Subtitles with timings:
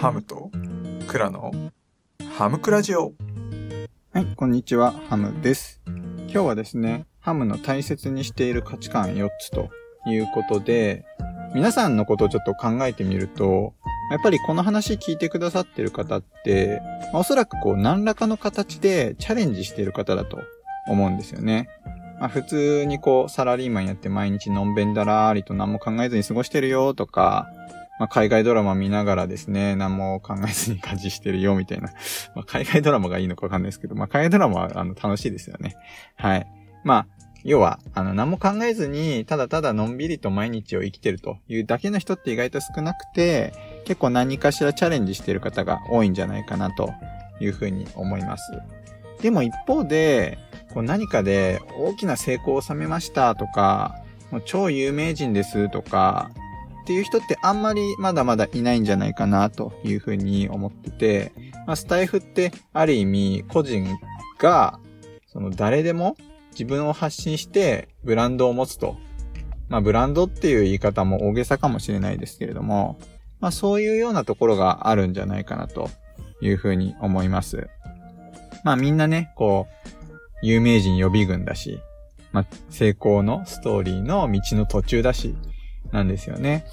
[0.00, 0.50] ハムと
[1.08, 1.52] クラの
[2.36, 3.14] ハムクラジオ。
[4.12, 5.80] はい、こんにちは、ハムです。
[5.86, 9.70] 今日はですね、ハムの大切にしている価値観4つと
[10.06, 11.06] いうことで、
[11.54, 13.72] 皆さんのことをちょっと考えてみると、
[14.10, 16.82] やっぱりこの話聞いてくださってる方って、
[17.14, 20.38] おそらくこう何らかの形でチャレンジしている方だと
[20.88, 21.70] 思うんですよね。
[22.20, 27.48] まあ、普通にこうサラリーマンやって毎日のんべんだらーりと何も考えずに過ごしてるよとか、
[27.98, 31.90] まあ、海外ドラマ見ながらですね、何も考えずに家事してるよみたいな。
[32.34, 35.76] まあ、海外ドラマがいいのかわかんないですけど、まあ、海外ドラマはあの楽しいですよね。
[36.16, 36.46] はい。
[36.84, 37.06] まあ、
[37.44, 43.52] 要は、あの、何も考えずに、ただただのんびりと毎日を生きてるというだけの人って意外と少なくて、
[43.84, 46.92] 結構何かしらチャレンジしてる方が多いんじゃないかなと
[47.40, 48.52] いうふうに思います。
[49.22, 50.38] でも一方で、
[50.74, 53.94] こう何かで大きな成功を収めましたとか、
[54.30, 56.30] もう超有名人ですとか、
[56.86, 61.32] っていう人ってあんまりまだまだいないんじゃないかなというふうに思ってて、
[61.66, 63.98] まあ、スタイフってある意味個人
[64.38, 64.78] が、
[65.26, 66.16] その誰でも
[66.52, 68.96] 自分を発信してブランドを持つと。
[69.68, 73.00] まあブランドっていう言い方も大げさかもしれないですけれども、
[73.40, 75.90] まあそういうようなところがあるんじゃないかなと
[76.40, 77.68] いうふうに思います。
[78.62, 79.88] まあみんなね、こう、
[80.40, 81.80] 有名人予備軍だし、
[82.30, 85.34] まあ成功のストーリーの道の途中だし、
[85.92, 86.64] なんですよね。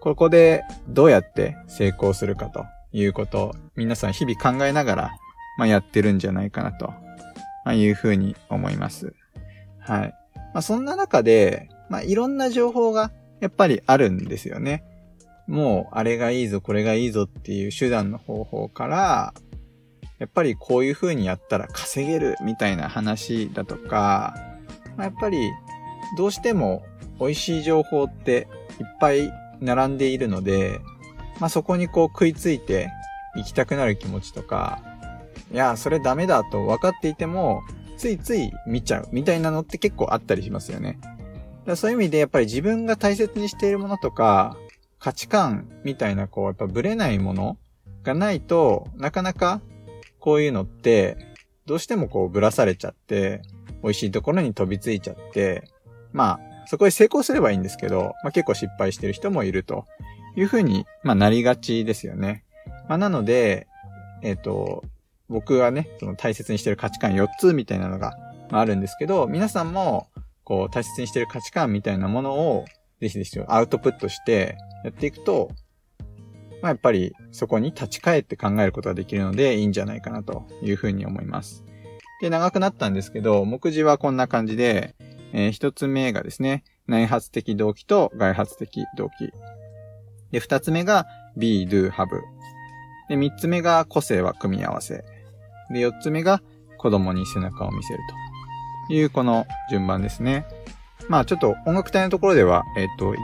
[0.00, 5.10] ここでどうやって成功するかということを皆さん日々考えながら、
[5.58, 9.14] まあ、やってるんじゃないかなと、まあ、いうふうに思います。
[9.78, 10.14] はい。
[10.34, 14.84] まあ、そんな中で、まあ、いろんな情報がやっぱりあるんですよね。
[15.46, 19.34] もう、あれがいいぞ、これがいいぞっていう手段の方法から、
[20.18, 24.34] やっぱりこういう風にやったら稼げるみたいな話だとか、
[24.96, 25.50] まあ、やっぱり
[26.16, 26.84] どうしても
[27.18, 28.48] 美味しい情報って
[28.80, 30.80] いっぱい並んでいるので、
[31.38, 32.90] まあ、そこにこう食いついて
[33.36, 34.82] 行きたくなる気持ちとか、
[35.52, 37.62] いや、それダメだと分かっていても、
[37.96, 40.98] ついつい見ちゃうみたいなのって結構あったりしますよね。
[41.66, 44.56] だそういう意味でやっぱり自分が大切にしているものとか、
[44.98, 47.56] 価値観みたいなこう、やっぱブレないもの
[48.02, 49.60] がないとなかなか
[50.18, 51.16] こういうのって、
[51.66, 53.42] どうしてもこうぶらされちゃって、
[53.82, 55.64] 美味しいところに飛びついちゃって、
[56.12, 59.86] まあ、そこで成功すればいいんですけど、まあ結構失敗してる人もいると
[60.36, 62.44] いうふうに、まあなりがちですよね。
[62.88, 63.66] まあなので、
[64.22, 64.84] えっ、ー、と、
[65.28, 68.16] 僕はね、その大切にしてる価値観4つみたいなのが、
[68.52, 70.06] まあ、あるんですけど、皆さんも、
[70.44, 72.66] こう、大切にしてる価値観みたいなものを、
[73.00, 75.50] ぜひぜひアウトプットしてやっていくと、
[76.62, 81.64] まあ、やっぱりそこに立ち返って考えることができるのでいいんじゃないかなというふうに思います。
[82.20, 84.94] で、長くなったんですけど、目次はこんな感じで、
[85.32, 89.32] えー、一つ目がですね、内発的動機と外発的動機。
[90.30, 92.06] で、二つ目が be, do, have。
[93.08, 95.04] で、三つ目が個性は組み合わせ。
[95.70, 96.42] で、四つ目が
[96.78, 98.00] 子供に背中を見せる
[98.88, 100.46] というこの順番ですね。
[101.08, 103.14] まあちょっと音楽隊のところでは、えっ、と、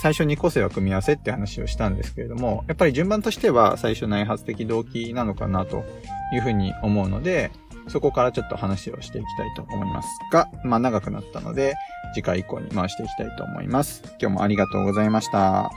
[0.00, 5.84] 最初に個性は組み合わせって話をしたんですけれども、やっぱり順番としては最初内発的動機なのかなと
[6.32, 7.52] いうふうに思うので、
[7.88, 11.74] そこからちょっと話をしていきたいと思いますが、まあ長くなったので、
[12.14, 14.02] 次回以降に回していきたいと思います。
[14.20, 15.70] 今日もありがとうございました。